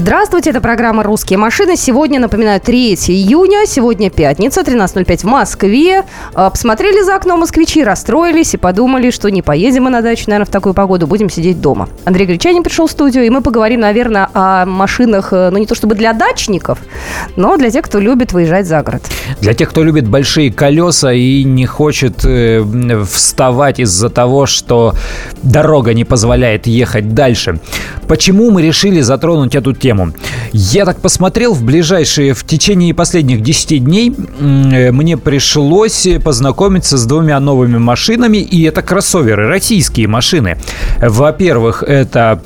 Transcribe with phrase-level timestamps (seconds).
[0.00, 1.76] Здравствуйте, это программа «Русские машины».
[1.76, 6.04] Сегодня, напоминаю, 3 июня, сегодня пятница, 13.05 в Москве.
[6.34, 10.46] А, посмотрели за окно москвичи, расстроились и подумали, что не поедем мы на дачу, наверное,
[10.46, 11.88] в такую погоду, будем сидеть дома.
[12.04, 15.74] Андрей Гречанин пришел в студию, и мы поговорим, наверное, о машинах, э, ну не то
[15.74, 16.78] чтобы для дачников,
[17.34, 19.02] но для тех, кто любит выезжать за город.
[19.40, 22.64] Для тех, кто любит большие колеса и не хочет э,
[23.04, 24.94] вставать из-за того, что
[25.42, 27.58] дорога не позволяет ехать дальше.
[28.06, 29.87] Почему мы решили затронуть эту тему.
[30.52, 37.06] Я так посмотрел, в ближайшие, в течение последних 10 дней э, мне пришлось познакомиться с
[37.06, 40.58] двумя новыми машинами, и это кроссоверы, российские машины.
[41.00, 42.42] Во-первых, это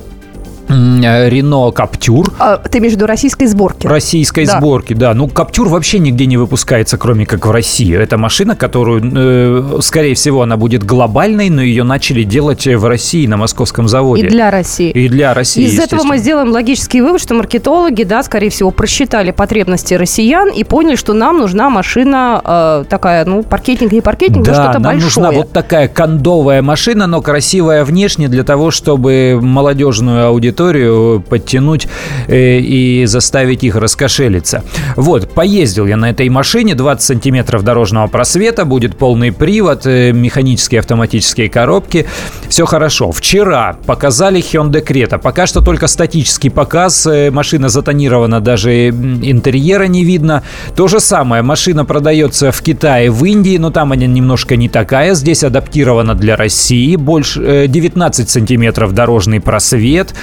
[0.69, 2.31] Рено Каптюр.
[2.39, 3.87] А, ты имеешь в виду российской сборки?
[3.87, 4.57] Российской да.
[4.57, 5.13] сборки, да.
[5.13, 7.95] Ну, Каптюр вообще нигде не выпускается, кроме как в России.
[7.95, 13.27] Это машина, которую, э, скорее всего, она будет глобальной, но ее начали делать в России
[13.27, 14.27] на московском заводе.
[14.27, 14.89] И для России.
[14.91, 19.31] И для России, Из этого мы сделаем логический вывод, что маркетологи, да, скорее всего, просчитали
[19.31, 24.51] потребности россиян и поняли, что нам нужна машина э, такая, ну, паркетник, не паркетник, да,
[24.51, 25.03] но что-то нам большое.
[25.03, 31.87] нужна вот такая кондовая машина, но красивая внешне для того, чтобы молодежную аудиторию аудиторию подтянуть
[32.27, 34.63] э, и заставить их раскошелиться.
[34.95, 40.79] Вот, поездил я на этой машине, 20 сантиметров дорожного просвета, будет полный привод, э, механические
[40.79, 42.05] автоматические коробки,
[42.49, 43.11] все хорошо.
[43.11, 50.03] Вчера показали Hyundai Creta, пока что только статический показ, э, машина затонирована, даже интерьера не
[50.03, 50.43] видно.
[50.75, 55.15] То же самое, машина продается в Китае, в Индии, но там она немножко не такая,
[55.15, 60.13] здесь адаптирована для России, больше 19 сантиметров дорожный просвет,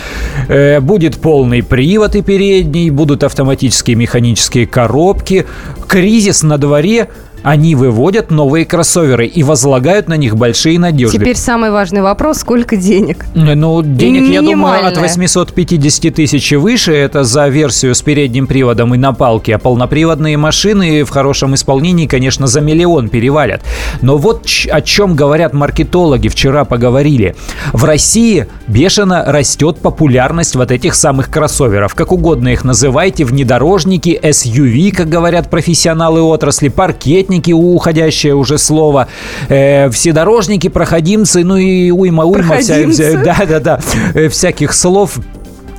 [0.80, 5.46] будет полный привод и передний, будут автоматические механические коробки.
[5.88, 7.08] Кризис на дворе–
[7.42, 11.18] они выводят новые кроссоверы и возлагают на них большие надежды.
[11.18, 13.24] Теперь самый важный вопрос, сколько денег?
[13.34, 16.92] Ну, денег, я думаю, от 850 тысяч и выше.
[16.92, 19.54] Это за версию с передним приводом и на палке.
[19.54, 23.62] А полноприводные машины в хорошем исполнении, конечно, за миллион перевалят.
[24.02, 27.34] Но вот о чем говорят маркетологи, вчера поговорили.
[27.72, 31.94] В России бешено растет популярность вот этих самых кроссоверов.
[31.94, 39.06] Как угодно их называйте, внедорожники, SUV, как говорят профессионалы отрасли, паркет памятники, уходящее уже слово,
[39.48, 42.58] э, вседорожники, проходимцы, ну и уйма-уйма.
[42.58, 43.80] Вся, вся, да, да, да,
[44.14, 45.18] э, всяких слов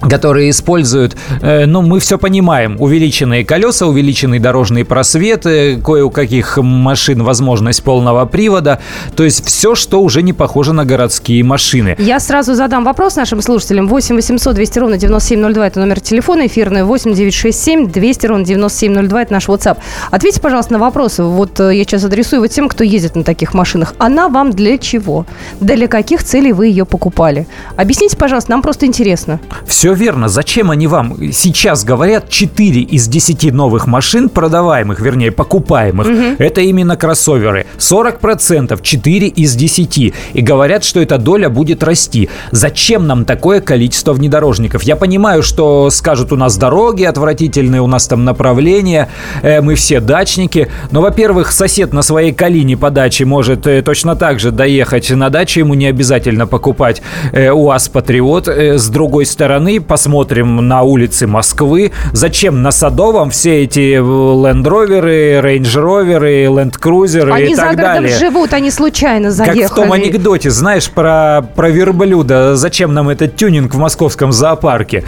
[0.09, 6.57] которые используют, э, ну, мы все понимаем, увеличенные колеса, увеличенный дорожный просвет, кое у каких
[6.57, 8.79] машин возможность полного привода,
[9.15, 11.95] то есть все, что уже не похоже на городские машины.
[11.99, 13.87] Я сразу задам вопрос нашим слушателям.
[13.87, 19.33] 8 800 200 ровно 9702 это номер телефона эфирный, 8 967 200 ровно 9702 это
[19.33, 19.77] наш WhatsApp.
[20.11, 21.19] Ответьте, пожалуйста, на вопрос.
[21.19, 23.93] Вот э, я сейчас адресую вот тем, кто ездит на таких машинах.
[23.97, 25.25] Она вам для чего?
[25.59, 27.47] Для каких целей вы ее покупали?
[27.75, 29.39] Объясните, пожалуйста, нам просто интересно.
[29.65, 30.29] Все все верно.
[30.29, 36.35] Зачем они вам сейчас говорят 4 из 10 новых машин, продаваемых, вернее, покупаемых, угу.
[36.39, 37.65] это именно кроссоверы.
[37.77, 39.97] 40% 4 из 10.
[40.33, 42.29] И говорят, что эта доля будет расти.
[42.51, 44.83] Зачем нам такое количество внедорожников?
[44.83, 49.09] Я понимаю, что скажут, у нас дороги отвратительные, у нас там направления,
[49.41, 50.69] э, мы все дачники.
[50.91, 55.29] Но, во-первых, сосед на своей Калине по даче может э, точно так же доехать на
[55.29, 57.01] дачу, ему не обязательно покупать
[57.33, 58.47] э, УАЗ Патриот.
[58.47, 61.91] Э, с другой стороны, посмотрим на улицы Москвы.
[62.11, 67.91] Зачем на Садовом все эти лендроверы, рейндж-роверы, ленд-крузеры они и так далее?
[67.91, 69.61] Они за городом живут, они случайно заехали.
[69.61, 72.55] Как в том анекдоте, знаешь, про, про верблюда.
[72.55, 75.03] Зачем нам этот тюнинг в московском зоопарке?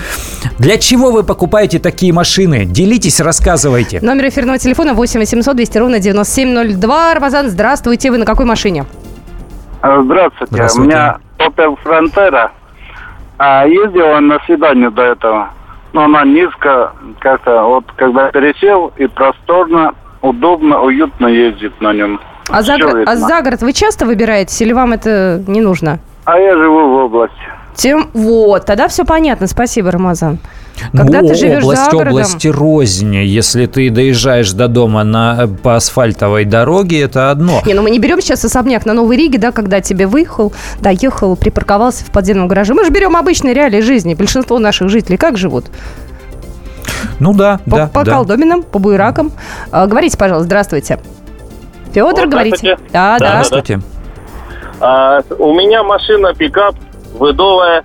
[0.57, 2.65] Для чего вы покупаете такие машины?
[2.65, 3.99] Делитесь, рассказывайте.
[4.01, 7.13] Номер эфирного телефона 8 800 200 ровно 9702.
[7.13, 8.11] Рамазан, здравствуйте.
[8.11, 8.85] Вы на какой машине?
[9.81, 10.53] Здравствуйте.
[10.53, 10.81] Здравствуйте.
[10.81, 12.49] У меня Opel Frontera
[13.43, 15.49] а ездил он на свидание до этого.
[15.91, 22.19] Но она низко, как-то вот когда пересел, и просторно, удобно, уютно ездит на нем.
[22.49, 22.75] А за,
[23.05, 25.99] а за город вы часто выбираетесь или вам это не нужно?
[26.25, 27.35] А я живу в области.
[27.75, 29.47] Тем вот, тогда все понятно.
[29.47, 30.39] Спасибо, Рамазан.
[30.91, 32.13] Когда ну, ты живешь область, за городом...
[32.13, 33.15] области рознь.
[33.15, 37.61] Если ты доезжаешь до дома на, по асфальтовой дороге, это одно.
[37.65, 41.35] Не, ну мы не берем сейчас особняк на Новой Риге, да, когда тебе выехал, доехал,
[41.35, 42.73] припарковался в подземном гараже.
[42.73, 44.13] Мы же берем обычные реалии жизни.
[44.13, 45.65] Большинство наших жителей как живут?
[47.19, 47.87] Ну да, по, да.
[47.87, 48.11] По да.
[48.13, 49.31] колдобинам, по буеракам.
[49.71, 50.99] А, говорите, пожалуйста, здравствуйте.
[51.93, 52.77] Федор, говорите.
[52.91, 53.43] Да, да.
[53.43, 53.81] Здравствуйте.
[54.79, 56.75] А, у меня машина пикап
[57.13, 57.83] выдовая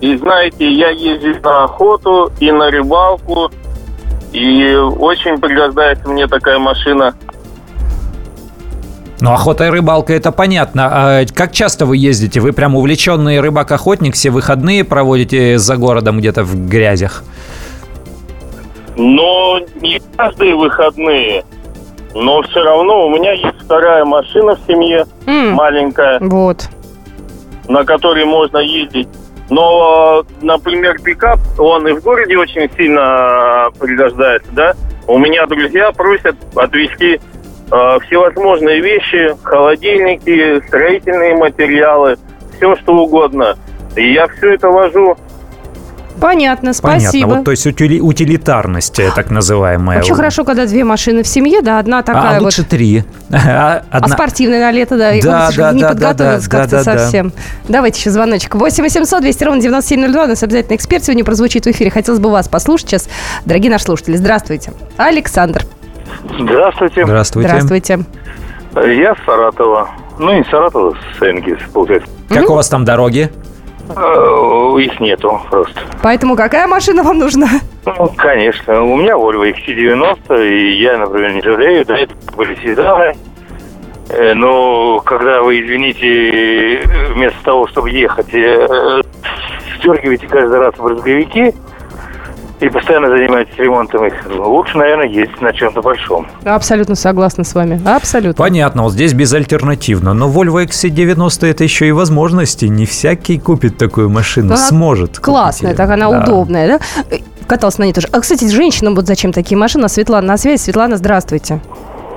[0.00, 3.50] и знаете, я езжу на охоту и на рыбалку,
[4.32, 7.14] и очень пригождается мне такая машина.
[9.20, 10.88] Ну, охота и рыбалка, это понятно.
[10.90, 12.40] А как часто вы ездите?
[12.40, 17.22] Вы прям увлеченный рыбак-охотник, все выходные проводите за городом где-то в грязях?
[18.96, 21.44] Но не каждые выходные.
[22.14, 26.68] Но все равно у меня есть вторая машина в семье, М, маленькая, Вот.
[27.68, 29.08] на которой можно ездить.
[29.50, 34.74] Но, например, пикап, он и в городе очень сильно э, пригождается, да?
[35.08, 37.20] У меня друзья просят отвезти
[37.70, 42.16] э, всевозможные вещи, холодильники, строительные материалы,
[42.56, 43.56] все что угодно.
[43.96, 45.16] И я все это вожу.
[46.20, 47.10] Понятно, спасибо.
[47.12, 47.36] Понятно.
[47.36, 49.98] Вот, то есть утили- утилитарность, так называемая.
[49.98, 52.42] Вообще хорошо, когда две машины в семье, да, одна такая а вот.
[52.44, 53.04] лучше три.
[53.32, 56.56] А, А одна- спортивная на лето, да, и Да, вот да, не да, подготовиться да,
[56.56, 56.98] да, как-то да, да.
[57.00, 57.32] совсем.
[57.68, 58.54] Давайте еще звоночек.
[58.54, 60.24] 8 800 200 ровно 9702.
[60.24, 61.90] У нас обязательно эксперт сегодня прозвучит в эфире.
[61.90, 63.08] Хотелось бы вас послушать сейчас.
[63.44, 64.72] Дорогие наши слушатели, здравствуйте.
[64.96, 65.64] Александр,
[66.38, 67.04] Здравствуйте.
[67.04, 67.48] Здравствуйте.
[67.48, 68.00] здравствуйте.
[68.74, 69.88] Я с Саратова.
[70.18, 72.08] Ну, не Саратова, с Энгис, получается.
[72.28, 73.30] Как у вас там дороги?
[73.96, 75.80] Э, Их нету просто.
[76.02, 77.48] Поэтому какая машина вам нужна?
[77.86, 78.82] Ну, конечно.
[78.82, 81.84] У меня Volvo XC90, и я, например, не жалею.
[81.84, 83.16] До этого были седаны.
[84.08, 86.82] Э, Но когда вы, извините,
[87.14, 89.02] вместо того, чтобы ехать, э,
[89.78, 91.54] стергиваете каждый раз в брызговики
[92.60, 96.26] и постоянно занимаетесь ремонтом их, лучше, наверное, ездить на чем-то большом.
[96.44, 97.80] Абсолютно согласна с вами.
[97.86, 98.34] Абсолютно.
[98.34, 100.12] Понятно, вот здесь безальтернативно.
[100.14, 102.66] Но Volvo XC90 это еще и возможности.
[102.66, 104.48] Не всякий купит такую машину.
[104.48, 105.18] Ну, она Сможет.
[105.18, 106.20] Классная, так она Да.
[106.22, 107.16] удобная, да?
[107.46, 108.08] Катался на ней тоже.
[108.12, 109.88] А, кстати, женщинам вот зачем такие машины?
[109.88, 110.60] Светлана на связи.
[110.60, 111.60] Светлана, здравствуйте.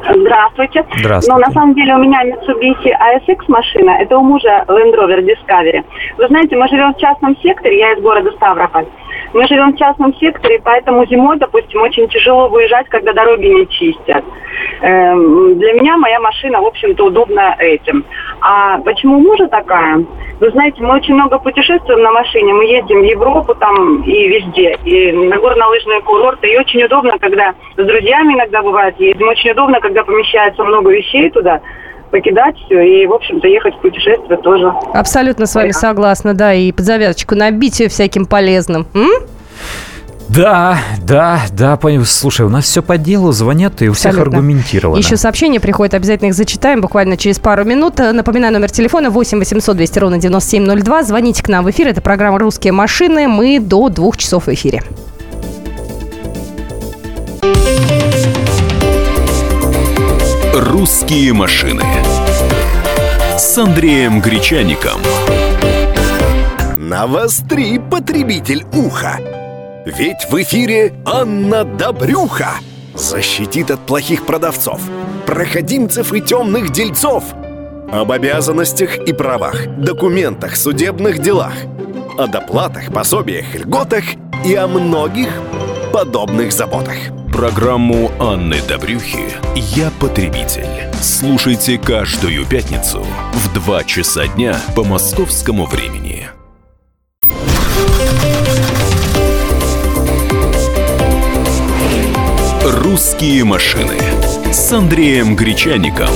[0.03, 0.85] Здравствуйте.
[0.99, 1.31] Здравствуйте.
[1.33, 5.81] Ну, на самом деле у меня Mitsubishi ASX машина, это у мужа Land Rover Discovery.
[6.17, 8.85] Вы знаете, мы живем в частном секторе, я из города Ставрополь.
[9.33, 14.23] Мы живем в частном секторе, поэтому зимой, допустим, очень тяжело выезжать, когда дороги не чистят.
[14.81, 18.05] Эм, для меня моя машина, в общем-то, удобна этим.
[18.41, 20.05] А почему мужа такая?
[20.39, 24.77] Вы знаете, мы очень много путешествуем на машине, мы ездим в Европу там и везде,
[24.83, 29.79] и на горнолыжные курорты, и очень удобно, когда с друзьями иногда бывает ездим, очень удобно,
[29.79, 31.61] когда помещается много вещей туда,
[32.13, 34.71] покидать все и, в общем-то, ехать в путешествие тоже.
[34.93, 38.85] Абсолютно с вами Ой, а- согласна, да, и под завязочку набить ее всяким полезным.
[38.93, 39.09] М?
[40.29, 42.05] Да, да, да, понял.
[42.05, 44.37] Слушай, у нас все по делу, звонят и у всех Абсолютно.
[44.39, 44.97] аргументировано.
[44.97, 47.99] Еще сообщения приходят, обязательно их зачитаем буквально через пару минут.
[47.99, 51.03] Э, Напоминаю, номер телефона 8 800 200 ровно 9702.
[51.03, 51.87] Звоните к нам в эфир.
[51.87, 53.27] Это программа «Русские машины».
[53.27, 54.81] Мы до двух часов в эфире.
[60.55, 61.81] «Русские машины»
[63.39, 65.01] с Андреем Гречаником.
[66.77, 69.17] Навостри, потребитель уха!
[69.87, 72.51] Ведь в эфире Анна Добрюха
[72.93, 74.79] защитит от плохих продавцов,
[75.25, 77.23] проходимцев и темных дельцов.
[77.91, 81.55] Об обязанностях и правах, документах, судебных делах,
[82.15, 84.03] о доплатах, пособиях, льготах
[84.45, 85.29] и о многих
[85.93, 86.95] подобных заботах.
[87.31, 89.25] Программу Анны Добрюхи
[89.55, 90.65] «Я потребитель».
[90.99, 96.29] Слушайте каждую пятницу в 2 часа дня по московскому времени.
[102.63, 103.99] «Русские машины»
[104.51, 106.09] с Андреем Гречаником.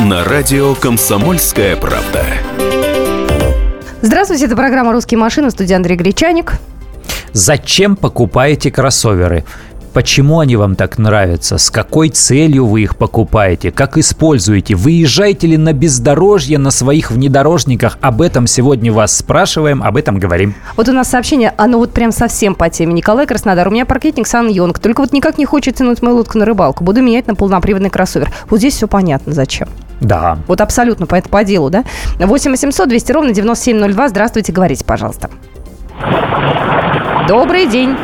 [0.00, 2.24] На радио «Комсомольская правда».
[4.00, 6.54] Здравствуйте, это программа «Русские машины», студия Андрей Гречаник.
[7.34, 9.44] Зачем покупаете кроссоверы?
[9.92, 11.58] Почему они вам так нравятся?
[11.58, 13.72] С какой целью вы их покупаете?
[13.72, 14.76] Как используете?
[14.76, 17.98] Выезжаете ли на бездорожье на своих внедорожниках?
[18.00, 20.54] Об этом сегодня вас спрашиваем, об этом говорим.
[20.76, 22.92] Вот у нас сообщение, оно вот прям совсем по теме.
[22.92, 26.38] Николай Краснодар, у меня паркетник Сан Йонг, только вот никак не хочет тянуть мою лодку
[26.38, 26.84] на рыбалку.
[26.84, 28.30] Буду менять на полноприводный кроссовер.
[28.48, 29.68] Вот здесь все понятно, зачем.
[30.00, 30.38] Да.
[30.46, 31.84] Вот абсолютно по, по делу, да?
[32.20, 34.08] 8 800 200 ровно 9702.
[34.08, 35.30] Здравствуйте, говорите, пожалуйста.
[37.28, 37.96] Добрый день.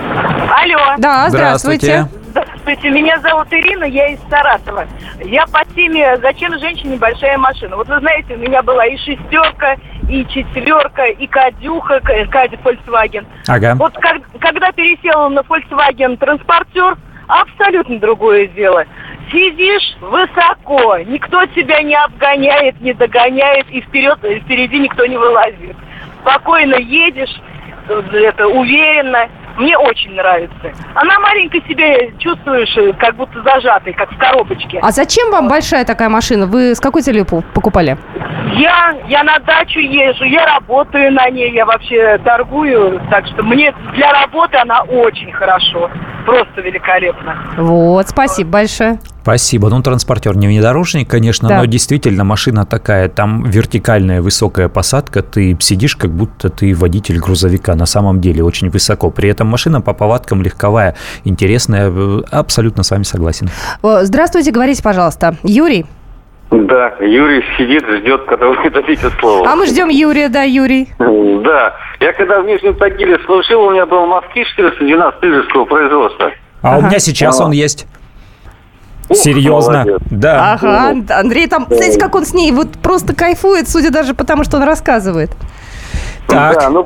[0.51, 0.97] Алло.
[0.99, 2.07] Да, здравствуйте.
[2.31, 4.87] Здравствуйте, меня зовут Ирина, я из Саратова.
[5.25, 9.77] Я по теме «Зачем женщине большая машина?» Вот вы знаете, у меня была и шестерка,
[10.09, 13.27] и четверка, и Кадюха, К- Кадя Volkswagen.
[13.49, 13.75] Ага.
[13.77, 16.97] Вот как- когда пересела на Volkswagen транспортер,
[17.27, 18.85] абсолютно другое дело.
[19.33, 25.77] Сидишь высоко, никто тебя не обгоняет, не догоняет, и вперед, и впереди никто не вылазит.
[26.23, 27.41] Спокойно едешь,
[27.91, 29.29] это уверенно.
[29.57, 30.73] Мне очень нравится.
[30.95, 34.79] Она маленько себе чувствуешь, э, как будто зажатой, как в коробочке.
[34.81, 36.47] А зачем вам большая такая машина?
[36.47, 37.99] Вы с какой целью покупали?
[38.59, 43.73] Я, я на дачу езжу, я работаю на ней, я вообще торгую, так что мне
[43.95, 45.91] для работы она очень хорошо,
[46.25, 47.37] просто великолепно.
[47.57, 48.99] Вот, спасибо большое.
[49.23, 49.69] Спасибо.
[49.69, 51.59] Ну, транспортер не внедорожник, конечно, да.
[51.59, 57.75] но действительно машина такая, там вертикальная высокая посадка, ты сидишь, как будто ты водитель грузовика,
[57.75, 59.11] на самом деле очень высоко.
[59.11, 61.93] При этом машина по повадкам легковая, интересная,
[62.31, 63.51] абсолютно с вами согласен.
[63.83, 65.37] Здравствуйте, говорите, пожалуйста.
[65.43, 65.85] Юрий?
[66.51, 69.49] Да, Юрий сидит, ждет, когда вы дадите слово.
[69.49, 70.89] А мы ждем Юрия, да, Юрий.
[70.99, 71.77] Да.
[72.01, 76.33] Я когда в Нижнем Тагиле служил, у меня был Москвич 412 лидерского производства.
[76.63, 76.79] А ага.
[76.79, 77.45] у меня сейчас а.
[77.45, 77.87] он есть.
[79.13, 79.85] Серьезно?
[79.85, 80.01] Молодец.
[80.11, 80.53] Да.
[80.55, 84.45] Ага, Андрей там, знаете, как он с ней вот просто кайфует, судя даже по тому,
[84.45, 85.31] что он рассказывает.
[86.31, 86.59] Так.
[86.61, 86.85] Да, ну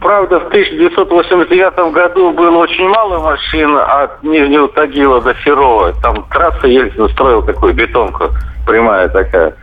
[0.00, 5.92] правда в 1989 году было очень мало машин от Нижнего Тагила до Серова.
[6.02, 8.28] Там трасса Ельцин строил такую бетонку,
[8.66, 9.54] прямая такая.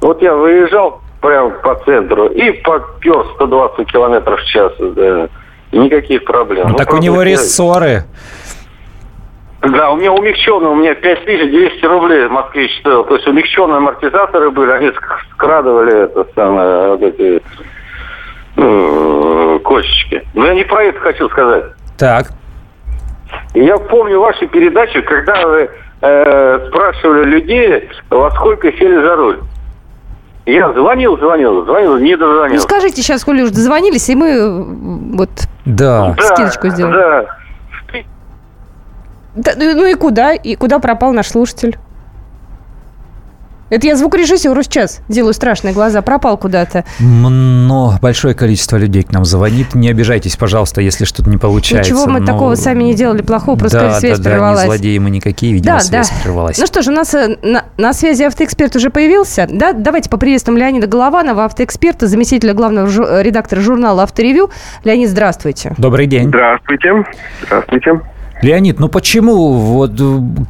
[0.00, 4.72] Вот я выезжал прямо по центру и попер 120 километров в час.
[4.78, 5.28] Да.
[5.72, 6.68] Никаких проблем.
[6.68, 8.04] Ну, ну так у него рессоры.
[9.60, 13.04] Да, у меня умягченный, у меня 5200 рублей москвич стоил.
[13.04, 14.92] То есть умягченные амортизаторы были, они
[15.32, 17.42] скрадывали это самое, вот эти
[18.58, 20.22] э, косточки.
[20.34, 21.64] Но я не про это хочу сказать.
[21.96, 22.32] Так.
[23.54, 29.38] Я помню ваши передачи, когда вы э, спрашивали людей, во сколько сели за руль.
[30.46, 32.56] Я звонил, звонил, звонил, не дозвонил.
[32.56, 35.30] Ну скажите сейчас, коли уже дозвонились, и мы вот
[35.66, 36.16] да.
[36.18, 36.94] скидочку сделаем.
[36.94, 37.26] Да,
[39.34, 40.32] да, ну, ну и куда?
[40.32, 41.76] И куда пропал наш слушатель?
[43.70, 46.02] Это я звукорежиссеру сейчас делаю страшные глаза.
[46.02, 46.84] Пропал куда-то.
[47.00, 49.74] Но большое количество людей к нам звонит.
[49.74, 51.92] Не обижайтесь, пожалуйста, если что-то не получается.
[51.92, 52.26] Ничего мы но...
[52.26, 54.60] такого сами не делали плохого, просто да, связь да, прервалась.
[54.60, 56.16] Да, не злодеи мы никакие, видимо, да, связь да.
[56.22, 56.58] прервалась.
[56.58, 59.46] Ну что ж, у нас э, на, на связи автоэксперт уже появился.
[59.50, 64.50] Да, давайте поприветствуем Леонида Голованова, автоэксперта, заместителя главного жу- редактора журнала «Авторевью».
[64.84, 65.74] Леонид, здравствуйте.
[65.78, 66.28] Добрый день.
[66.28, 67.04] Здравствуйте.
[67.42, 68.00] Здравствуйте.
[68.42, 70.00] Леонид, ну почему вот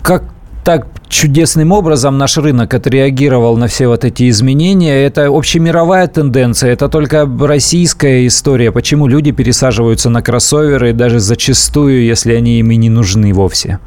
[0.03, 0.25] как
[0.69, 5.07] так чудесным образом наш рынок отреагировал на все вот эти изменения.
[5.07, 8.71] Это общемировая тенденция, это только российская история.
[8.71, 13.79] Почему люди пересаживаются на кроссоверы, даже зачастую, если они им и не нужны вовсе?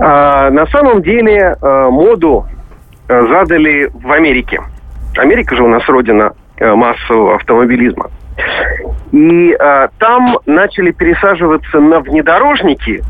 [0.00, 2.46] А, на самом деле а, моду
[3.06, 4.62] а, задали в Америке.
[5.18, 8.10] Америка же у нас родина а, массового автомобилизма.
[9.12, 13.04] И а, там начали пересаживаться на внедорожники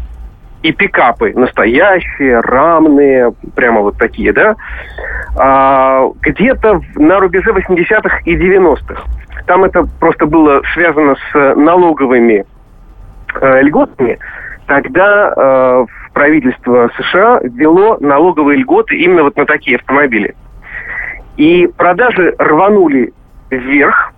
[0.66, 4.56] и пикапы настоящие, рамные, прямо вот такие, да,
[5.37, 9.02] а, где-то на рубеже 80-х и 90-х.
[9.46, 12.44] Там это просто было связано с налоговыми
[13.40, 14.18] э, льготами.
[14.66, 20.35] Тогда э, правительство США ввело налоговые льготы именно вот на такие автомобили.
[21.37, 23.12] И продажи рванули
[23.50, 24.12] вверх,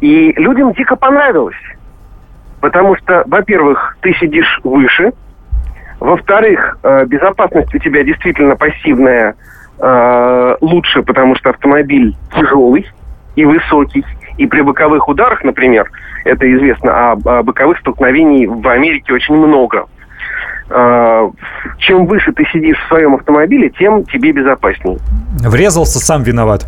[0.00, 1.56] и людям дико понравилось.
[2.62, 5.12] Потому что, во-первых, ты сидишь выше,
[6.00, 9.34] во-вторых, э, безопасность у тебя действительно пассивная
[9.78, 12.86] э, лучше, потому что автомобиль тяжелый
[13.36, 14.04] и высокий.
[14.36, 15.90] И при боковых ударах, например,
[16.24, 19.86] это известно, а, а боковых столкновений в Америке очень много.
[20.70, 21.30] Э,
[21.78, 24.98] чем выше ты сидишь в своем автомобиле, тем тебе безопаснее.
[25.40, 26.66] Врезался, сам виноват.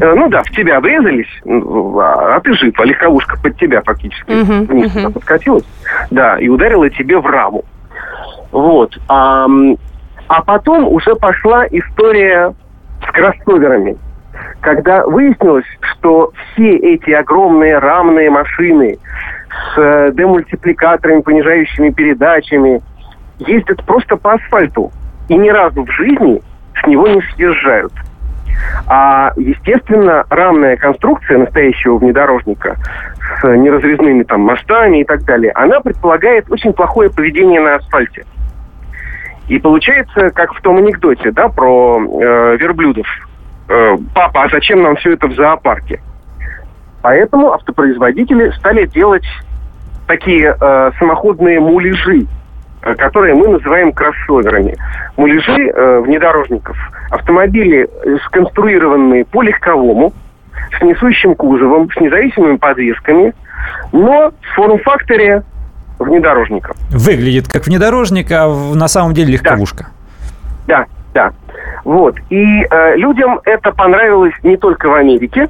[0.00, 4.66] Ну да, в тебя врезались, а, а ты жив, а легковушка под тебя фактически uh-huh,
[4.66, 5.12] вниз uh-huh.
[5.12, 5.64] подкатилась.
[6.10, 7.64] Да, и ударила тебе в раму.
[8.52, 8.98] Вот.
[9.08, 9.46] А,
[10.28, 12.54] а потом уже пошла история
[13.06, 13.96] с кроссоверами.
[14.60, 18.98] Когда выяснилось, что все эти огромные рамные машины
[19.48, 22.80] с э, демультипликаторами, понижающими передачами,
[23.38, 24.92] ездят просто по асфальту.
[25.28, 26.40] И ни разу в жизни
[26.80, 27.92] с него не съезжают.
[28.86, 32.76] А, естественно, рамная конструкция настоящего внедорожника
[33.40, 38.24] с неразрезными там мостами и так далее, она предполагает очень плохое поведение на асфальте.
[39.48, 43.06] И получается, как в том анекдоте, да, про э, верблюдов.
[43.68, 46.00] Э, Папа, а зачем нам все это в зоопарке?
[47.02, 49.24] Поэтому автопроизводители стали делать
[50.06, 52.26] такие э, самоходные муляжи,
[52.82, 54.76] э, которые мы называем кроссоверами.
[55.16, 56.76] Муляжи э, внедорожников.
[57.10, 57.88] Автомобили,
[58.26, 60.12] сконструированные по легковому,
[60.78, 63.32] с несущим кузовом, с независимыми подвесками,
[63.92, 65.42] но в форм-факторе
[65.98, 66.74] внедорожника.
[66.90, 69.88] Выглядит как внедорожник, а на самом деле легковушка.
[70.66, 71.30] Да, да.
[71.30, 71.32] да.
[71.84, 72.16] Вот.
[72.30, 75.48] И э, людям это понравилось не только в Америке,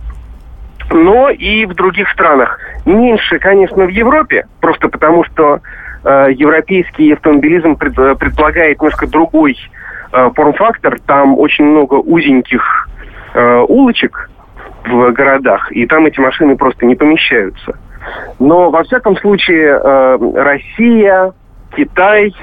[0.91, 2.59] но и в других странах.
[2.85, 5.61] Меньше, конечно, в Европе, просто потому что
[6.05, 9.57] э, европейский автомобилизм пред, э, предполагает немножко другой
[10.13, 10.99] э, форм-фактор.
[11.07, 12.89] Там очень много узеньких
[13.35, 14.31] э, улочек
[14.87, 17.77] в городах, и там эти машины просто не помещаются.
[18.39, 21.33] Но, во всяком случае, э, Россия,
[21.77, 22.35] Китай,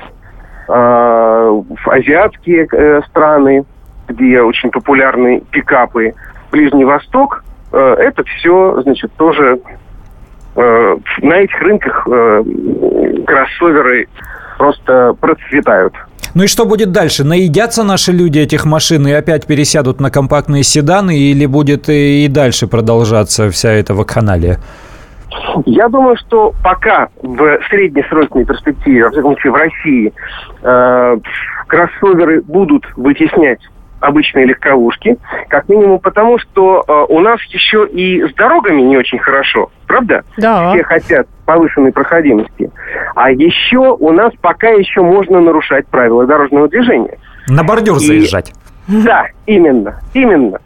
[0.67, 3.65] э, азиатские э, страны,
[4.07, 6.13] где очень популярны пикапы,
[6.51, 9.60] Ближний Восток, это все, значит, тоже
[10.55, 12.07] на этих рынках
[13.25, 14.07] кроссоверы
[14.57, 15.93] просто процветают.
[16.36, 17.24] Ну и что будет дальше?
[17.24, 22.67] Наедятся наши люди этих машин и опять пересядут на компактные седаны или будет и дальше
[22.67, 24.60] продолжаться вся эта вакханалия?
[25.65, 30.13] Я думаю, что пока в среднесрочной перспективе, во всяком случае в России,
[30.62, 31.18] э,
[31.68, 33.60] кроссоверы будут вытеснять
[34.00, 39.20] обычные легковушки, как минимум потому, что э, у нас еще и с дорогами не очень
[39.20, 40.24] хорошо, правда?
[40.38, 40.74] Да.
[40.74, 42.72] Все хотят повышенной проходимости.
[43.15, 47.18] А еще у нас пока еще можно нарушать правила дорожного движения.
[47.48, 48.00] На бордюр и...
[48.00, 48.54] заезжать.
[48.88, 50.60] Да, именно, именно.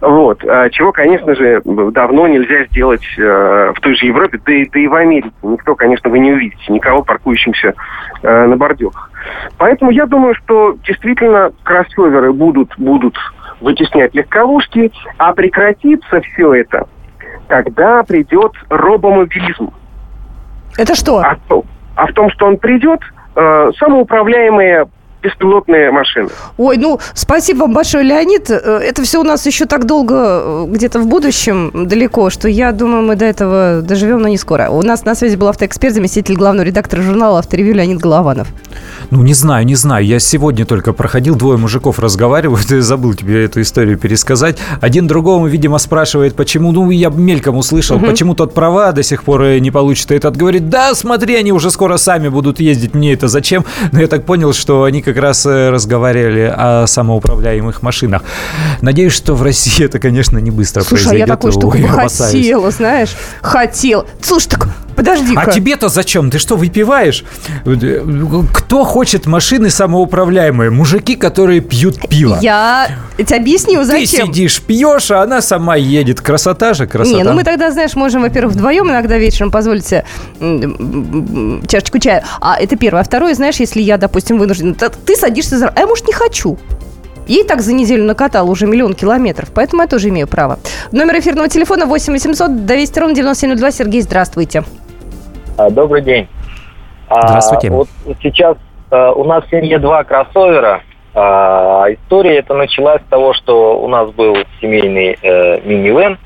[0.00, 0.42] Вот.
[0.44, 4.80] А чего, конечно же, давно нельзя сделать э, в той же Европе, да и, да
[4.80, 5.32] и в Америке.
[5.42, 7.74] Никто, конечно, вы не увидите никого, паркующимся
[8.22, 9.10] э, на бордюрах.
[9.58, 13.16] Поэтому я думаю, что действительно кроссоверы будут, будут
[13.60, 16.86] вытеснять легковушки, а прекратится все это,
[17.48, 19.70] когда придет робомобилизм.
[20.78, 21.18] Это что?
[21.18, 21.36] А,
[21.96, 23.00] а в том, что он придет,
[23.36, 24.86] э, самоуправляемые
[25.22, 26.30] беспилотные машины.
[26.56, 28.50] Ой, ну, спасибо вам большое, Леонид.
[28.50, 32.72] Э, это все у нас еще так долго э, где-то в будущем далеко, что я
[32.72, 34.70] думаю, мы до этого доживем, но не скоро.
[34.70, 38.48] У нас на связи был автоэксперт, заместитель главного редактора журнала «Авторевью» Леонид Голованов.
[39.10, 40.04] Ну, не знаю, не знаю.
[40.06, 44.58] Я сегодня только проходил, двое мужиков разговаривают, и забыл тебе эту историю пересказать.
[44.80, 48.06] Один другому, видимо, спрашивает, почему, ну, я мельком услышал, угу.
[48.06, 50.10] почему тот права до сих пор не получит.
[50.12, 53.64] И этот говорит, да, смотри, они уже скоро сами будут ездить, мне это зачем?
[53.92, 58.22] Но я так понял, что они как раз э, разговаривали о самоуправляемых машинах.
[58.80, 61.28] Надеюсь, что в России это, конечно, не быстро Слушай, произойдет.
[61.28, 63.10] а я такую штуку бы хотела, знаешь,
[63.42, 64.06] хотел.
[64.22, 64.68] Слушай, так
[65.00, 66.30] подожди А тебе-то зачем?
[66.30, 67.24] Ты что, выпиваешь?
[68.52, 70.70] Кто хочет машины самоуправляемые?
[70.70, 72.38] Мужики, которые пьют пиво.
[72.40, 74.26] Я тебе объясню, зачем.
[74.26, 76.20] Ты сидишь, пьешь, а она сама едет.
[76.20, 77.16] Красота же, красота.
[77.16, 80.04] Не, ну мы тогда, знаешь, можем, во-первых, вдвоем иногда вечером позволить себе
[81.66, 82.24] чашечку чая.
[82.40, 83.00] А это первое.
[83.00, 84.74] А второе, знаешь, если я, допустим, вынужден...
[84.74, 85.68] Ты садишься за...
[85.68, 86.58] А я, может, не хочу.
[87.26, 90.58] Ей так за неделю накатал уже миллион километров, поэтому я тоже имею право.
[90.90, 93.70] Номер эфирного телефона 8 800 200 ровно 9702.
[93.70, 94.64] Сергей, здравствуйте.
[95.60, 96.26] А, добрый день.
[97.08, 97.68] А, здравствуйте.
[97.68, 97.88] А, вот
[98.22, 98.56] сейчас
[98.90, 100.80] а, у нас в семье два кроссовера.
[101.14, 106.18] А, история это началась с того, что у нас был семейный э, минивэн.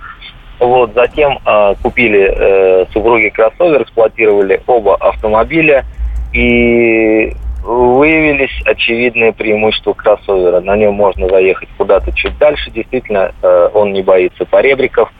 [0.60, 5.84] Вот, затем э, купили э, супруги кроссовер, эксплуатировали оба автомобиля.
[6.32, 10.60] И выявились очевидные преимущества кроссовера.
[10.60, 12.70] На нем можно заехать куда-то чуть дальше.
[12.70, 15.10] Действительно, э, он не боится поребриков.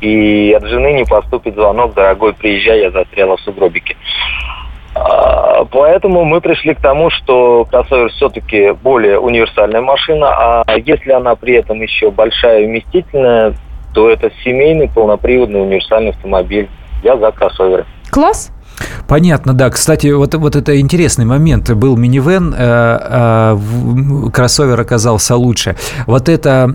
[0.00, 3.96] И от жены не поступит звонок, дорогой, приезжай, я застряла в сугробике.
[4.94, 11.34] А, поэтому мы пришли к тому, что кроссовер все-таки более универсальная машина, а если она
[11.36, 13.54] при этом еще большая и вместительная,
[13.94, 16.68] то это семейный полноприводный универсальный автомобиль.
[17.02, 17.84] Я за кроссоверы.
[18.10, 18.52] Класс.
[19.06, 19.70] Понятно, да.
[19.70, 21.70] Кстати, вот, вот это интересный момент.
[21.70, 25.76] Был минивэн, э, э, кроссовер оказался лучше.
[26.06, 26.72] Вот, это,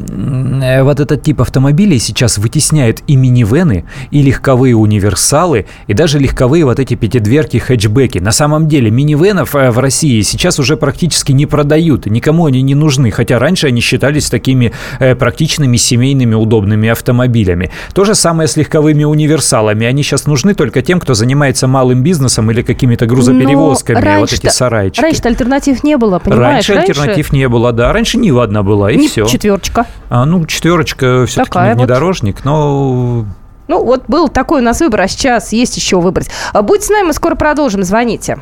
[0.83, 6.79] вот этот тип автомобилей сейчас вытесняет и минивены, и легковые универсалы, и даже легковые вот
[6.79, 8.19] эти пятидверки, хэтчбеки.
[8.19, 12.05] На самом деле минивенов э, в России сейчас уже практически не продают.
[12.05, 13.11] Никому они не нужны.
[13.11, 14.73] Хотя раньше они считались такими
[15.17, 17.71] практичными, семейными, удобными автомобилями.
[17.93, 19.85] То же самое с легковыми универсалами.
[19.85, 24.47] Они сейчас нужны только тем, кто занимается малым бизнесом или какими-то грузоперевозками, раньше, вот эти
[24.51, 25.01] сарайчики.
[25.01, 26.67] Раньше альтернатив не было, понимаешь?
[26.67, 27.91] Раньше, раньше альтернатив не было, да.
[27.93, 29.25] Раньше Нива одна была, и не все.
[29.25, 29.85] Четверочка.
[30.09, 32.45] А, ну, четверочка все-таки внедорожник, вот.
[32.45, 33.25] но
[33.67, 36.29] ну, вот был такой у нас выбор, а сейчас есть еще выбрать.
[36.53, 37.83] А будьте с нами, мы скоро продолжим.
[37.83, 38.37] Звоните.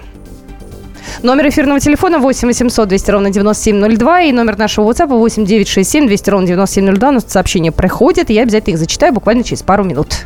[1.22, 6.30] Номер эфирного телефона 8 800 200 ровно 9702 и номер нашего WhatsApp 8 967 200
[6.30, 7.10] ровно 9702.
[7.10, 10.26] У нас сообщения приходят, и я обязательно их зачитаю буквально через пару минут.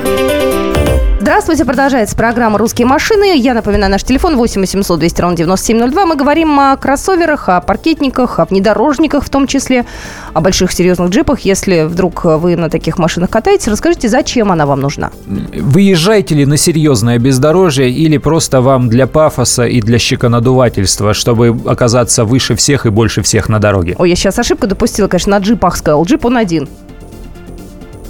[1.41, 3.35] Здравствуйте, продолжается программа «Русские машины».
[3.35, 6.05] Я напоминаю, наш телефон 8 800 200 ровно 9702.
[6.05, 9.87] Мы говорим о кроссоверах, о паркетниках, о внедорожниках в том числе,
[10.33, 11.39] о больших серьезных джипах.
[11.39, 15.09] Если вдруг вы на таких машинах катаетесь, расскажите, зачем она вам нужна?
[15.25, 22.23] Выезжаете ли на серьезное бездорожье или просто вам для пафоса и для щеконадувательства, чтобы оказаться
[22.23, 23.95] выше всех и больше всех на дороге?
[23.97, 26.05] Ой, я сейчас ошибку допустила, конечно, на джипах сказал.
[26.05, 26.69] Джип он один.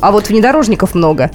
[0.01, 1.31] А вот внедорожников много.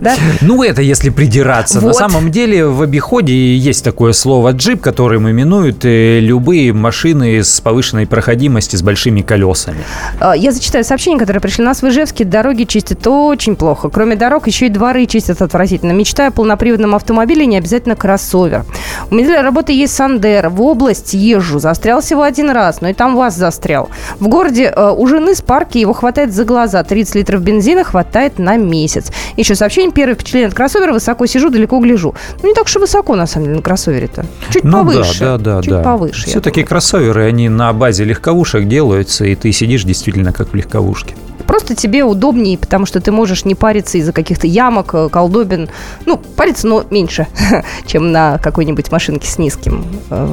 [0.00, 0.14] Да?
[0.40, 1.80] Ну, это если придираться.
[1.80, 1.88] Вот.
[1.88, 7.60] На самом деле в обиходе есть такое слово джип, которым именуют э, любые машины с
[7.60, 9.78] повышенной проходимостью, с большими колесами.
[10.20, 11.62] А, я зачитаю сообщения, которые пришли.
[11.62, 13.88] У нас в Ижевске дороги чистят очень плохо.
[13.88, 15.92] Кроме дорог, еще и дворы чистят отвратительно.
[15.92, 18.64] Мечтаю о полноприводном автомобиле, не обязательно кроссовер.
[19.10, 20.48] У меня для работы есть Сандер.
[20.48, 21.58] В область езжу.
[21.58, 23.88] Застрял всего один раз, но и там вас застрял.
[24.20, 26.82] В городе э, у жены с парки его хватает за глаза.
[26.82, 29.10] 30 литров бензина хватает на месяц.
[29.36, 29.92] Еще сообщение.
[29.92, 30.92] Первое впечатление от кроссовера.
[30.92, 32.14] Высоко сижу, далеко гляжу.
[32.42, 34.26] Ну, не так уж и высоко, на самом деле, на кроссовере-то.
[34.50, 35.20] Чуть ну, повыше.
[35.20, 35.62] Да, да, да.
[35.62, 35.82] Чуть да.
[35.82, 36.26] повыше.
[36.26, 41.14] Все-таки кроссоверы, они на базе легковушек делаются, и ты сидишь действительно как в легковушке.
[41.54, 45.68] Просто тебе удобнее, потому что ты можешь не париться из-за каких-то ямок, э, колдобин.
[46.04, 47.28] Ну, париться, но меньше,
[47.86, 49.84] чем на какой-нибудь машинке с низким.
[50.10, 50.26] Э,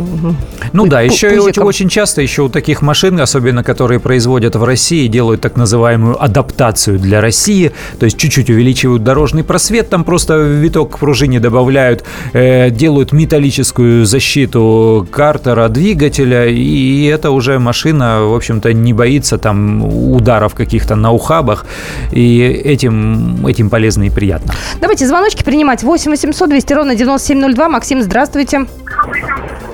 [0.74, 5.06] ну да, еще и очень, часто еще у таких машин, особенно которые производят в России,
[5.06, 10.96] делают так называемую адаптацию для России, то есть чуть-чуть увеличивают дорожный просвет, там просто виток
[10.96, 12.04] к пружине добавляют,
[12.34, 19.84] э, делают металлическую защиту картера двигателя, и это уже машина, в общем-то, не боится там
[19.84, 21.66] ударов каких-то на ухабах,
[22.12, 24.54] и этим, этим полезно и приятно.
[24.80, 25.84] Давайте звоночки принимать.
[25.84, 27.70] 8 800 200 ровно 9702.
[27.70, 28.66] Максим, здравствуйте.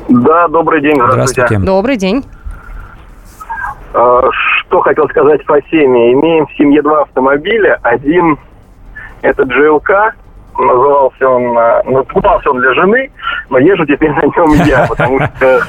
[0.09, 0.95] Да, добрый день.
[0.95, 1.31] Здравствуйте.
[1.33, 1.65] здравствуйте.
[1.65, 2.23] Добрый день.
[3.93, 6.13] А, что хотел сказать по теме.
[6.13, 7.79] Имеем в семье два автомобиля.
[7.81, 8.37] Один
[9.21, 10.11] это GLK,
[10.57, 13.11] назывался он, а, ну, покупался он для жены,
[13.49, 15.61] но езжу теперь на нем я, потому что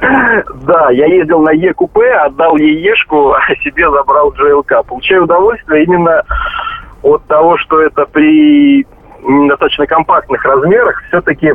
[0.66, 4.86] Да, я ездил на Е-купе, отдал ей Ешку, а себе забрал GLK.
[4.86, 6.22] Получаю удовольствие именно
[7.02, 8.86] от того, что это при
[9.48, 11.52] достаточно компактных размерах все-таки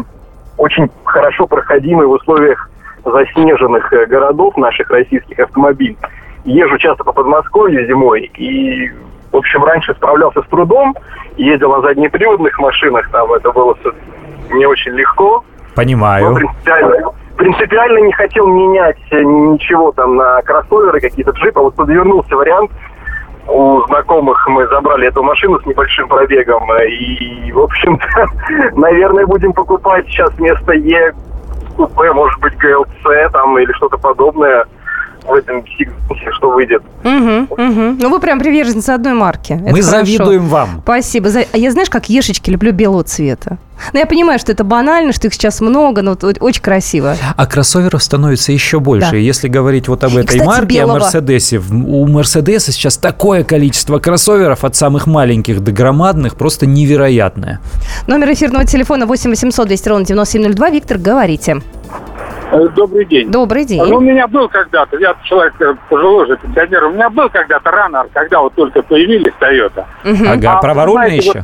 [0.58, 2.70] очень хорошо проходимый в условиях
[3.04, 5.98] заснеженных э, городов наших российских автомобилей.
[6.46, 8.92] Езжу часто по Подмосковью зимой и,
[9.36, 10.96] в общем, раньше справлялся с трудом,
[11.36, 13.76] ездил на заднеприводных машинах, там это было
[14.50, 15.44] не очень легко.
[15.76, 16.30] Понимаю.
[16.30, 21.60] Но принципиально, принципиально не хотел менять ничего там на кроссоверы, какие-то джипы.
[21.60, 22.72] А вот подвернулся вариант.
[23.48, 26.64] У знакомых мы забрали эту машину с небольшим пробегом.
[26.88, 28.08] И, в общем-то,
[28.80, 31.14] наверное, будем покупать сейчас вместо Е
[31.76, 34.66] купе, может быть, ГЛЦ там или что-то подобное
[35.26, 36.82] в этом сегменте, что выйдет.
[37.04, 37.98] Угу, угу.
[38.00, 39.54] Ну, вы прям приверженцы одной марки.
[39.54, 39.90] Это Мы хорошо.
[40.06, 40.82] завидуем вам.
[40.84, 41.30] Спасибо.
[41.52, 43.58] А я, знаешь, как ешечки люблю белого цвета.
[43.94, 47.16] Ну, я понимаю, что это банально, что их сейчас много, но очень красиво.
[47.36, 49.12] А кроссоверов становится еще больше.
[49.12, 49.18] Да.
[49.18, 50.98] Если говорить вот об этой кстати, марке, белого.
[50.98, 57.60] о Мерседесе, у Мерседеса сейчас такое количество кроссоверов от самых маленьких до громадных, просто невероятное.
[58.08, 60.70] Номер эфирного телефона 8 800 200 ровно 9702.
[60.70, 61.62] Виктор, говорите.
[62.56, 63.30] Э, добрый день.
[63.32, 63.84] Добрый день.
[63.84, 67.70] Ну, у меня был когда-то, я человек э, пожилой же, пенсионер, у меня был когда-то
[67.70, 69.84] раннер, когда вот только появились Toyota.
[70.06, 70.30] Угу.
[70.30, 71.44] Ага, а, праворульный еще?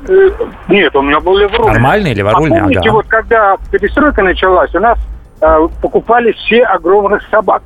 [0.00, 0.30] Вот, э,
[0.68, 1.72] нет, у меня был леворульный.
[1.72, 2.92] Нормальный, леворульный, а помните, ага.
[2.92, 4.98] вот когда перестройка началась, у нас
[5.42, 7.62] э, покупали все огромных собак.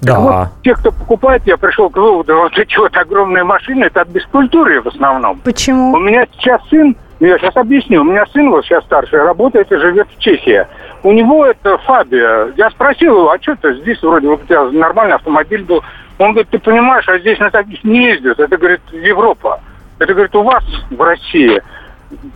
[0.00, 0.20] Да.
[0.20, 4.08] вот, те, кто покупает, я пришел к выводу, вот эти вот огромные машины, это от
[4.08, 5.40] бескультуры в основном.
[5.40, 5.92] Почему?
[5.92, 9.76] У меня сейчас сын, я сейчас объясню, у меня сын вот сейчас старший, работает и
[9.76, 10.64] живет в Чехии
[11.04, 12.52] у него это Фабия.
[12.56, 15.84] Я спросил его, а что ты здесь вроде вот у тебя нормальный автомобиль был.
[16.18, 18.40] Он говорит, ты понимаешь, а здесь на таких не ездят.
[18.40, 19.60] Это, говорит, Европа.
[19.98, 21.60] Это, говорит, у вас в России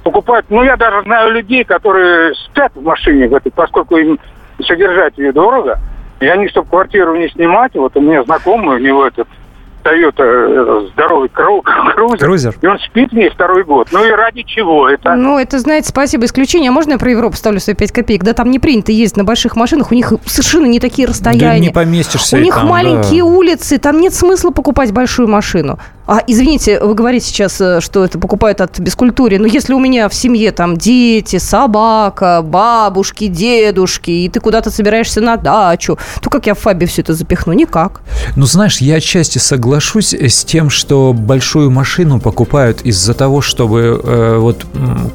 [0.04, 0.46] покупают...
[0.50, 4.18] Ну, я даже знаю людей, которые спят в машине, этой, поскольку им
[4.60, 5.78] содержать ее дорого.
[6.20, 9.28] И они, чтобы квартиру не снимать, вот у меня знакомый, у него этот
[9.88, 13.88] Toyota э, здоровый кру, крузер, крузер, и он спит мне второй год.
[13.90, 15.14] Ну и ради чего это?
[15.14, 16.26] Ну, это, знаете, спасибо.
[16.26, 16.70] Исключение.
[16.70, 18.22] Можно я про Европу ставлю свои 5 копеек?
[18.22, 21.48] Да там не принято ездить на больших машинах, у них совершенно не такие расстояния.
[21.48, 22.36] Да не поместишься.
[22.36, 23.28] У них там, маленькие да.
[23.28, 25.78] улицы, там нет смысла покупать большую машину.
[26.10, 30.08] А, извините, вы говорите сейчас, э, что это покупают от бескультури, но если у меня
[30.08, 36.46] в семье там дети, собака, бабушки, дедушки, и ты куда-то собираешься на дачу, то как
[36.46, 37.52] я в Фабе все это запихну?
[37.52, 38.00] Никак.
[38.36, 44.38] Ну, знаешь, я отчасти соглашусь с тем, что большую машину покупают из-за того, чтобы э,
[44.38, 44.64] вот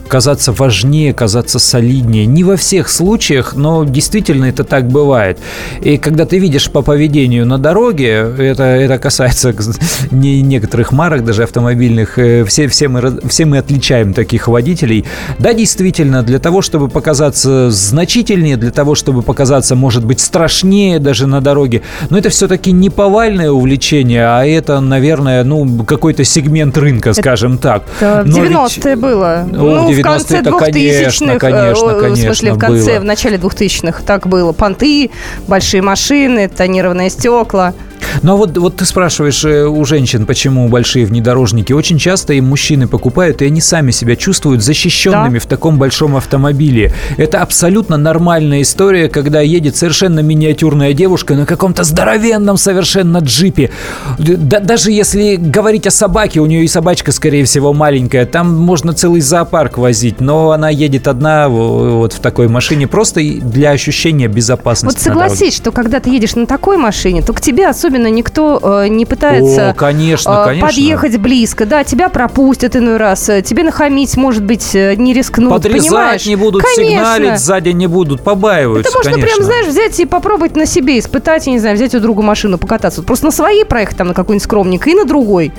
[0.08, 2.28] казаться важнее, казаться солиднее.
[2.28, 5.40] Не во всех случаях, но действительно это так бывает.
[5.82, 9.56] И когда ты видишь по поведению на дороге, это, это касается
[10.12, 15.06] не некоторых некоторых марок, даже автомобильных, э, все, все, мы, все мы отличаем таких водителей.
[15.40, 21.28] Да, действительно, для того, чтобы показаться значительнее, для того, чтобы показаться, может быть, страшнее даже
[21.28, 27.14] на дороге, но это все-таки не повальное увлечение, а это, наверное, ну, какой-то сегмент рынка,
[27.14, 27.84] скажем так.
[28.00, 29.46] Это в 90-е было.
[29.52, 33.00] О, ну, в конце 2000-х, конечно, конечно, э, конечно, в смысле, в конце, было.
[33.00, 34.52] в начале 2000-х так было.
[34.52, 35.10] Понты,
[35.48, 37.74] большие машины, тонированные стекла.
[38.22, 41.74] Ну а вот, вот ты спрашиваешь э, у женщин, почему большие внедорожники.
[41.74, 45.40] Очень часто им мужчины покупают, и они сами себя чувствуют защищенными да.
[45.40, 46.94] в таком большом автомобиле.
[47.18, 53.72] Это абсолютно нормальная история, когда едет совершенно миниатюрная девушка на каком-то здоровенном совершенно джипе.
[54.18, 58.94] Да, даже если говорить о собаке, у нее и собачка, скорее всего, маленькая, там можно
[58.94, 64.98] целый зоопарк возить, но она едет одна вот в такой машине просто для ощущения безопасности.
[64.98, 68.60] Вот согласись, что когда ты едешь на такой машине, то к тебе особенно особенно никто
[68.62, 70.68] э, не пытается О, конечно, э, конечно.
[70.68, 71.66] подъехать близко.
[71.66, 75.52] Да, тебя пропустят иной раз, э, тебе нахамить, может быть, не рискнут.
[75.52, 76.26] Подрезать понимаешь?
[76.26, 76.84] не будут, конечно.
[76.84, 79.36] сигналить сзади не будут, побаиваются, Это можно конечно.
[79.36, 82.58] прям, знаешь, взять и попробовать на себе, испытать, я не знаю, взять у друга машину,
[82.58, 83.04] покататься.
[83.04, 85.52] Просто на своей проехать там на какой-нибудь скромник и на другой.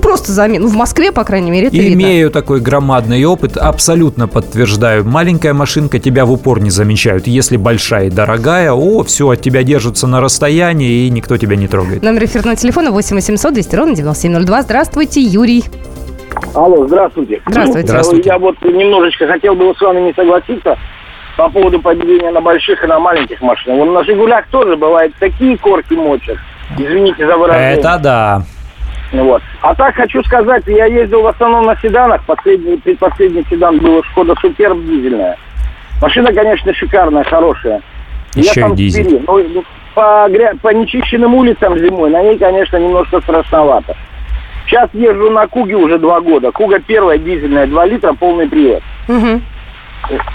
[0.00, 0.66] Просто замену.
[0.66, 2.30] В Москве, по крайней мере, это Имею видно.
[2.30, 5.04] такой громадный опыт, абсолютно подтверждаю.
[5.04, 7.26] Маленькая машинка тебя в упор не замечают.
[7.26, 11.68] Если большая и дорогая, о, все, от тебя держатся на расстоянии, и никто тебя не
[11.68, 12.02] трогает.
[12.02, 14.62] Номер эфирного телефона 8 800 200 ровно 9702.
[14.62, 15.64] Здравствуйте, Юрий.
[16.54, 17.40] Алло, здравствуйте.
[17.46, 17.88] Здравствуйте.
[17.88, 18.28] Здравствуйте.
[18.28, 20.78] Я вот немножечко хотел бы с вами не согласиться
[21.36, 23.78] по поводу поведения на больших и на маленьких машинах.
[23.78, 26.38] Вот на «Жигулях» тоже бывают такие корки мочат.
[26.76, 27.78] Извините за выражение.
[27.78, 28.42] Это да.
[29.12, 29.42] Вот.
[29.60, 32.22] А так хочу сказать, я ездил в основном на седанах.
[32.24, 35.36] Последний, предпоследний седан был Шкода Суперб дизельная.
[36.00, 37.82] Машина, конечно, шикарная, хорошая.
[38.34, 39.22] Еще я там дизель.
[39.26, 40.54] Но ну, по, гря...
[40.62, 43.96] по нечищенным улицам зимой на ней, конечно, немножко страшновато.
[44.66, 46.52] Сейчас езжу на Куге уже два года.
[46.52, 48.82] Куга первая, дизельная, 2 литра, полный привод.
[49.08, 49.40] Угу.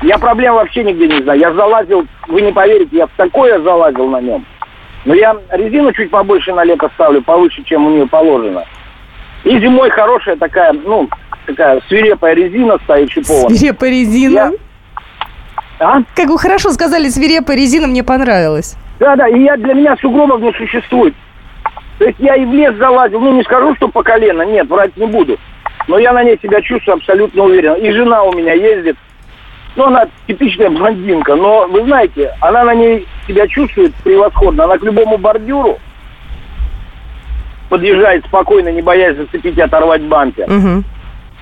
[0.04, 1.40] Я проблем вообще нигде не знаю.
[1.40, 4.46] Я залазил, вы не поверите, я в такое залазил на нем.
[5.06, 8.66] Но я резину чуть побольше на лето ставлю, повыше, чем у нее положено.
[9.44, 11.08] И зимой хорошая такая, ну,
[11.46, 13.56] такая свирепая резина стоит шипованная.
[13.56, 14.34] Свирепая резина?
[14.34, 14.52] Я...
[15.80, 16.00] А?
[16.16, 18.76] Как вы хорошо сказали, свирепая резина мне понравилась.
[19.00, 21.14] Да, да, и я, для меня сугробов не существует.
[22.00, 24.96] То есть я и в лес залазил, ну не скажу, что по колено, нет, врать
[24.98, 25.38] не буду.
[25.88, 27.76] Но я на ней себя чувствую абсолютно уверенно.
[27.76, 28.98] И жена у меня ездит,
[29.76, 34.66] ну она типичная блондинка, но вы знаете, она на ней себя чувствует превосходно.
[34.66, 35.78] Она к любому бордюру
[37.70, 40.46] подъезжает спокойно, не боясь зацепить и оторвать бампер.
[40.46, 40.84] Угу.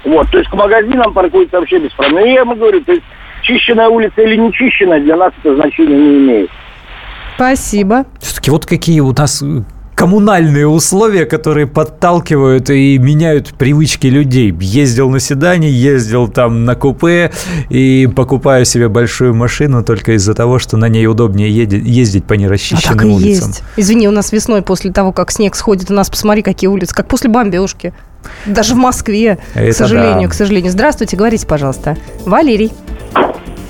[0.06, 2.22] Вот, то есть к магазинам паркуется вообще без проблем.
[2.22, 3.04] Ну, я ему говорю, то есть
[3.42, 6.50] чищенная улица или не чищенная, для нас это значения не имеет.
[7.36, 8.06] Спасибо.
[8.20, 9.44] Все-таки вот какие у нас
[9.96, 14.54] коммунальные условия, которые подталкивают и меняют привычки людей.
[14.60, 17.32] Ездил на седане, ездил там на купе
[17.70, 22.34] и покупаю себе большую машину только из-за того, что на ней удобнее ездить, ездить по
[22.34, 23.50] нерасчищенным а так и улицам.
[23.50, 23.64] Есть.
[23.78, 27.08] Извини, у нас весной после того, как снег сходит, у нас посмотри, какие улицы, как
[27.08, 27.94] после бомбежки.
[28.46, 30.30] Даже в Москве, Это к сожалению, да.
[30.30, 30.72] к сожалению.
[30.72, 31.98] Здравствуйте, говорите, пожалуйста.
[32.26, 32.72] Валерий.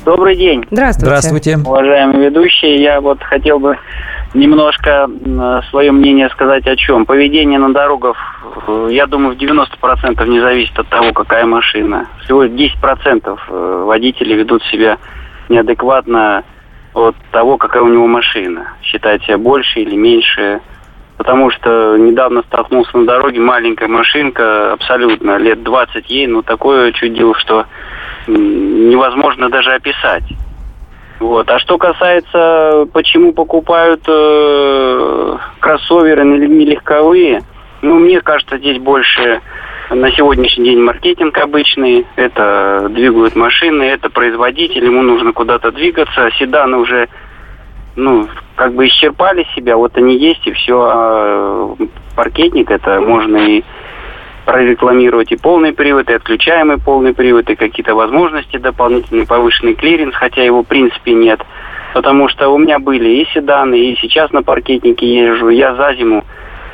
[0.05, 0.65] Добрый день.
[0.69, 1.05] Здравствуйте.
[1.05, 1.57] Здравствуйте.
[1.57, 3.77] Уважаемые ведущие, я вот хотел бы
[4.33, 5.09] немножко
[5.69, 7.05] свое мнение сказать о чем.
[7.05, 8.17] Поведение на дорогах,
[8.67, 12.07] э, я думаю, в 90% не зависит от того, какая машина.
[12.23, 14.97] Всего 10% э, водителей ведут себя
[15.47, 16.43] неадекватно
[16.93, 18.73] от того, какая у него машина.
[18.81, 20.59] Считает себя больше или меньше.
[21.15, 27.35] Потому что недавно столкнулся на дороге маленькая машинка, абсолютно, лет 20 ей, но такое чудило,
[27.35, 27.67] что
[28.27, 30.23] невозможно даже описать.
[31.19, 31.49] Вот.
[31.49, 37.43] А что касается, почему покупают э, кроссоверы, не легковые,
[37.81, 39.41] ну, мне кажется, здесь больше
[39.89, 42.05] на сегодняшний день маркетинг обычный.
[42.15, 46.29] Это двигают машины, это производитель, ему нужно куда-то двигаться.
[46.39, 47.09] Седаны уже
[47.95, 50.81] ну, как бы исчерпали себя, вот они есть, и все.
[50.81, 51.75] А
[52.15, 53.63] паркетник это можно и
[54.45, 60.43] прорекламировать и полный привод, и отключаемый полный привод, и какие-то возможности дополнительные, повышенный клиренс, хотя
[60.43, 61.41] его в принципе нет.
[61.93, 65.49] Потому что у меня были и седаны, и сейчас на паркетнике езжу.
[65.49, 66.25] Я за зиму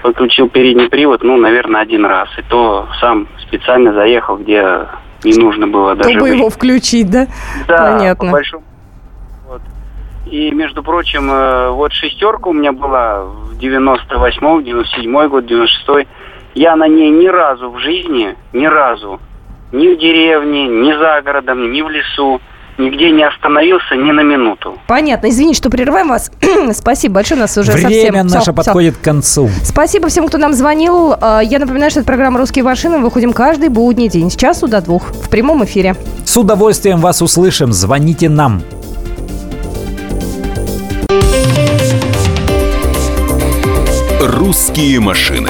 [0.02, 2.30] подключил передний привод, ну, наверное, один раз.
[2.38, 4.88] И то сам специально заехал, где
[5.24, 6.10] не нужно было даже...
[6.10, 7.28] Чтобы его включить, да?
[7.68, 8.26] Да, Понятно.
[8.26, 8.64] по большому
[9.48, 9.62] вот.
[10.28, 16.08] И, между прочим, э, вот шестерка у меня была в 98-м, 97-й год, 96-й.
[16.60, 19.22] Я на ней ни разу в жизни, ни разу,
[19.72, 22.42] ни в деревне, ни за городом, ни в лесу,
[22.78, 24.78] нигде не остановился ни на минуту.
[24.86, 25.30] Понятно.
[25.30, 26.30] Извините, что прерываем вас.
[26.74, 27.40] Спасибо большое.
[27.40, 28.28] У нас уже Время совсем...
[28.28, 29.02] наше все, подходит все.
[29.02, 29.50] к концу.
[29.64, 31.16] Спасибо всем, кто нам звонил.
[31.22, 32.98] А, я напоминаю, что это программа «Русские машины».
[32.98, 35.96] Мы выходим каждый будний день с часу до двух в прямом эфире.
[36.26, 37.72] С удовольствием вас услышим.
[37.72, 38.62] Звоните нам.
[44.20, 45.50] «Русские машины»